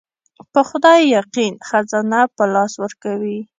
[0.53, 3.39] په خدای يقين خزانه په لاس ورکوي.